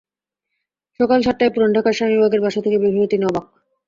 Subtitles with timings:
[0.99, 3.45] সকাল সাতটায় পুরান ঢাকার স্বামীবাগের বাসা থেকে বের হয়ে তিনি অবাক।